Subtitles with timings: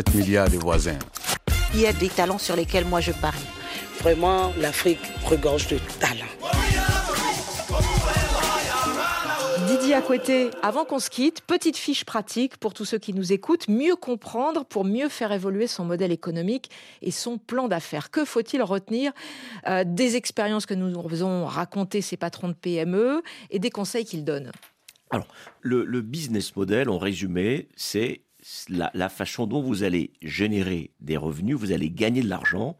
[0.00, 0.98] 7 milliards de voisins.
[1.74, 3.44] Il y a des talents sur lesquels moi je parie.
[4.00, 6.24] Vraiment, l'Afrique regorge de talents.
[9.66, 13.34] Didier à côté, avant qu'on se quitte, petite fiche pratique pour tous ceux qui nous
[13.34, 16.70] écoutent, mieux comprendre pour mieux faire évoluer son modèle économique
[17.02, 18.10] et son plan d'affaires.
[18.10, 19.12] Que faut-il retenir
[19.68, 24.24] euh, des expériences que nous faisons raconter ces patrons de PME et des conseils qu'ils
[24.24, 24.50] donnent
[25.10, 25.28] Alors,
[25.60, 28.22] le, business model, en résumé, c'est
[28.68, 32.76] la, façon dont vous allez générer des revenus, vous allez gagner de l'argent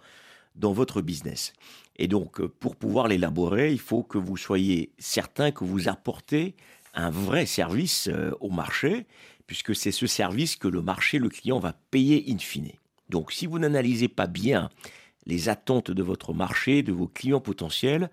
[0.56, 1.52] dans votre business.
[1.96, 6.54] Et donc, pour pouvoir l'élaborer, il faut que vous soyez certain que vous apportez
[6.94, 9.06] un vrai service euh, au marché,
[9.46, 12.72] puisque c'est ce service que le marché, le client va payer in fine.
[13.08, 14.70] Donc si vous n'analysez pas bien
[15.26, 18.10] les attentes de votre marché, de vos clients potentiels,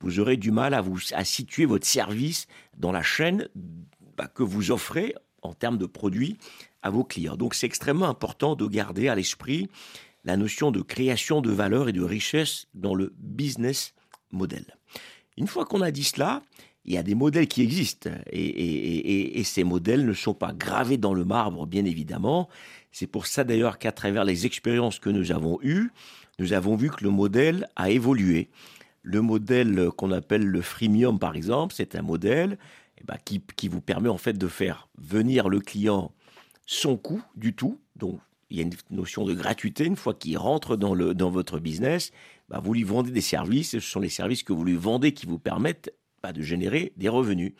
[0.00, 2.46] vous aurez du mal à, vous, à situer votre service
[2.76, 3.48] dans la chaîne
[4.16, 6.36] bah, que vous offrez en termes de produits
[6.82, 7.36] à vos clients.
[7.36, 9.68] Donc c'est extrêmement important de garder à l'esprit
[10.24, 13.94] la notion de création de valeur et de richesse dans le business
[14.30, 14.64] model.
[15.36, 16.42] Une fois qu'on a dit cela,
[16.84, 21.14] il y a des modèles qui existent et, ces modèles ne sont pas gravés dans
[21.14, 22.48] le marbre, bien évidemment.
[22.92, 25.90] C'est pour ça d'ailleurs qu'à travers les expériences que nous avons eues,
[26.38, 28.48] nous avons vu que le modèle a évolué.
[29.02, 32.58] Le modèle qu'on appelle le freemium, par exemple, c'est un modèle
[33.00, 36.12] eh ben, qui, vous permet en fait de faire venir le client
[36.66, 37.80] sans coût du tout.
[37.96, 38.20] Donc,
[38.50, 39.84] il y a une notion de gratuité.
[39.84, 42.10] Une fois qu'il rentre dans, le, dans votre business,
[42.48, 43.70] bah, vous lui vendez des services.
[43.70, 47.08] Ce sont les services que vous lui vendez qui vous permettent pas de générer des
[47.08, 47.52] revenus.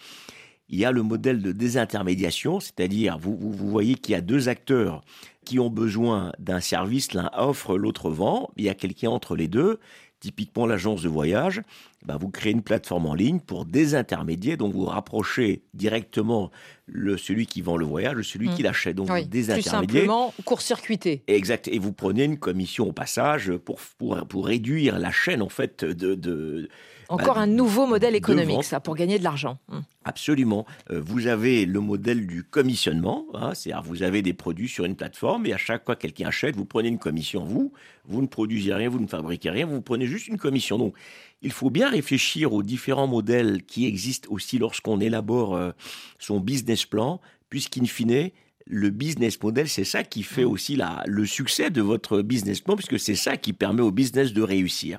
[0.69, 4.49] Il y a le modèle de désintermédiation, c'est-à-dire vous, vous, voyez qu'il y a deux
[4.49, 5.03] acteurs
[5.45, 9.49] qui ont besoin d'un service, l'un offre, l'autre vend, il y a quelqu'un entre les
[9.49, 9.81] deux,
[10.21, 11.63] typiquement l'agence de voyage,
[12.05, 16.51] bah, vous créez une plateforme en ligne pour désintermédier, donc vous rapprochez directement
[16.87, 18.65] le, celui qui vend le voyage de celui qui mmh.
[18.65, 18.97] l'achète.
[18.97, 19.87] Donc vous désintermédiez.
[19.87, 21.25] Plus simplement, court-circuiter.
[21.27, 21.69] Exact.
[21.69, 25.85] Et vous prenez une commission au passage pour, pour, pour réduire la chaîne en fait
[25.85, 26.69] de, de
[27.11, 29.59] encore bah, un nouveau modèle économique, ça, pour gagner de l'argent.
[29.69, 29.83] Hum.
[30.05, 30.65] Absolument.
[30.91, 34.97] Euh, vous avez le modèle du commissionnement, hein, c'est-à-dire vous avez des produits sur une
[34.97, 37.71] plateforme et à chaque fois que quelqu'un achète, vous prenez une commission, vous,
[38.07, 40.79] vous ne produisez rien, vous ne fabriquez rien, vous prenez juste une commission.
[40.79, 40.95] Donc,
[41.43, 45.73] il faut bien réfléchir aux différents modèles qui existent aussi lorsqu'on élabore euh,
[46.19, 48.31] son business plan, puisqu'in fine,
[48.67, 50.53] le business model, c'est ça qui fait hum.
[50.53, 54.33] aussi la, le succès de votre business plan, puisque c'est ça qui permet au business
[54.33, 54.99] de réussir.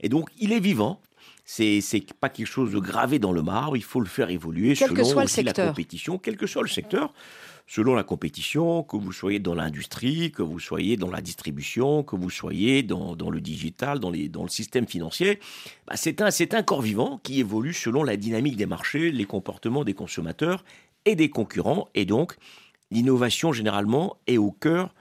[0.00, 1.00] Et donc, il est vivant,
[1.44, 1.82] c'est
[2.20, 3.76] pas quelque chose de gravé dans le marbre.
[3.76, 7.12] Il faut le faire évoluer selon que soit la compétition, quel que soit le secteur.
[7.66, 12.16] Selon la compétition, que vous soyez dans l'industrie, que vous soyez dans la distribution, que
[12.16, 15.38] vous soyez dans, le digital, dans, les, dans le système financier,
[15.86, 19.84] bah c'est un, un corps vivant qui évolue selon la dynamique des marchés, les comportements
[19.84, 20.64] des consommateurs
[21.04, 21.88] et des concurrents.
[21.94, 22.34] Et donc,
[22.90, 24.94] l'innovation, généralement, est au cœur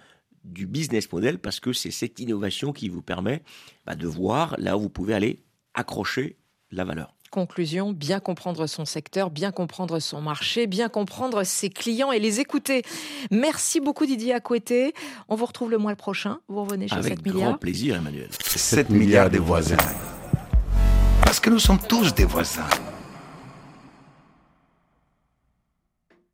[0.44, 3.42] du business model parce que c'est cette innovation qui vous permet
[3.86, 5.40] bah, de voir là où vous pouvez aller
[5.74, 6.38] accrocher
[6.72, 7.16] la valeur.
[7.32, 12.42] Conclusion, bien comprendre son secteur, bien comprendre son marché, bien comprendre ses clients et les
[12.42, 12.84] écouter.
[13.32, 14.94] Merci beaucoup Didier Acoueté.
[15.30, 16.40] On vous retrouve le mois prochain.
[16.50, 17.36] Vous revenez chez Avec 7 milliards.
[17.36, 18.28] Avec grand plaisir Emmanuel.
[18.32, 19.78] 7 milliards de voisins.
[21.24, 22.68] Parce que nous sommes tous des voisins.